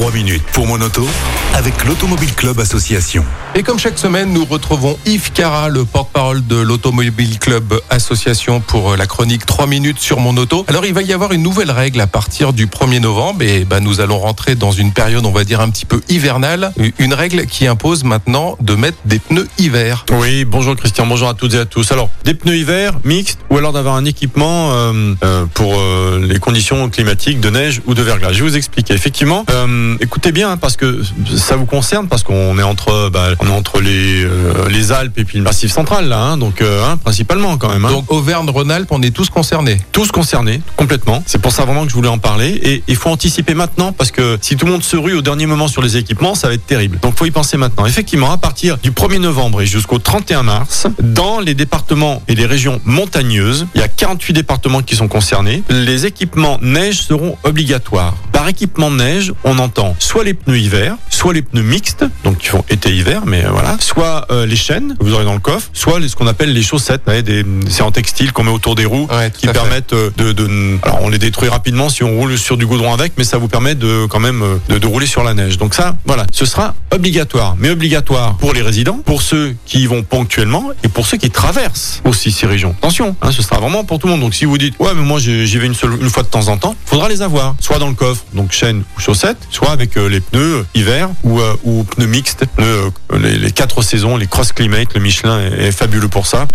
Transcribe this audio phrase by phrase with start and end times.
[0.00, 1.06] 3 minutes pour mon auto
[1.52, 3.22] avec l'Automobile Club Association.
[3.54, 8.96] Et comme chaque semaine, nous retrouvons Yves Cara, le porte-parole de l'Automobile Club Association pour
[8.96, 10.64] la chronique 3 minutes sur mon auto.
[10.68, 13.80] Alors il va y avoir une nouvelle règle à partir du 1er novembre et ben,
[13.80, 16.72] nous allons rentrer dans une période, on va dire, un petit peu hivernale.
[16.98, 20.06] Une règle qui impose maintenant de mettre des pneus hiver.
[20.12, 21.92] Oui, bonjour Christian, bonjour à toutes et à tous.
[21.92, 26.88] Alors, des pneus hiver mixtes ou alors d'avoir un équipement euh, euh, pour euh, conditions
[26.90, 28.32] climatiques de neige ou de verglas.
[28.32, 28.94] Je vais vous expliquer.
[28.94, 31.02] Effectivement, euh, écoutez bien hein, parce que
[31.36, 35.18] ça vous concerne parce qu'on est entre bah, on est entre les euh, les Alpes
[35.18, 37.84] et puis le Massif central là, hein, donc euh, hein, principalement quand même.
[37.84, 37.90] hein.
[37.90, 39.80] Donc Auvergne-Rhône-Alpes, on est tous concernés.
[39.92, 41.22] tous concernés complètement.
[41.26, 44.10] C'est pour ça vraiment que je voulais en parler et il faut anticiper maintenant parce
[44.10, 46.54] que si tout le monde se rue au dernier moment sur les équipements, ça va
[46.54, 46.98] être terrible.
[47.00, 47.86] Donc faut y penser maintenant.
[47.86, 52.46] Effectivement, à partir du 1er novembre et jusqu'au 31 mars, dans les départements et les
[52.46, 55.62] régions montagneuses, il y a 48 départements qui sont concernés.
[55.68, 56.29] Les équipements
[56.60, 58.14] neige seront obligatoires.
[58.40, 62.38] Par équipement de neige, on entend soit les pneus hiver, soit les pneus mixtes, donc
[62.38, 65.40] qui font été-hiver, mais euh, voilà, soit euh, les chaînes que vous aurez dans le
[65.40, 68.44] coffre, soit les- ce qu'on appelle les chaussettes, vous voyez, des, c'est en textile qu'on
[68.44, 71.90] met autour des roues, Ouais, qui permettent euh, de, de, alors on les détruit rapidement
[71.90, 74.78] si on roule sur du goudron avec, mais ça vous permet de quand même de,
[74.78, 75.58] de rouler sur la neige.
[75.58, 79.86] Donc ça, voilà, ce sera obligatoire, mais obligatoire pour les résidents, pour ceux qui y
[79.86, 82.74] vont ponctuellement et pour ceux qui traversent aussi ces régions.
[82.78, 84.22] Attention, hein, ce sera vraiment pour tout le monde.
[84.22, 86.28] Donc si vous dites ouais mais moi j'y j'y vais une seule une fois de
[86.28, 89.70] temps en temps, faudra les avoir, soit dans le coffre, donc chaîne ou chaussettes, soit
[89.70, 93.82] avec euh, les pneus euh, hiver ou euh, ou pneus mixtes, pneus les, les quatre
[93.82, 96.46] saisons, les Cross Climate, le Michelin est, est fabuleux pour ça.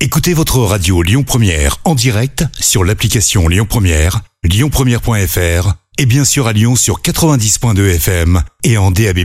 [0.00, 6.46] Écoutez votre radio Lyon Première en direct sur l'application Lyon Première, lyonpremière.fr et bien sûr
[6.46, 9.18] à Lyon sur 90.2 FM et en DAB+.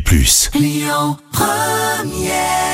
[0.53, 2.64] Lyon Première